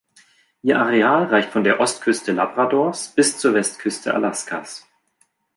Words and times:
Ihr 0.63 0.79
Areal 0.81 1.25
reicht 1.25 1.51
von 1.51 1.63
der 1.63 1.79
Ostküste 1.79 2.31
Labradors 2.31 3.09
bis 3.09 3.37
zur 3.37 3.53
Westküste 3.53 4.15
Alaskas. 4.15 4.87